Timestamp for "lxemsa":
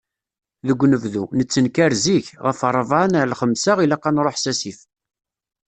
3.31-3.73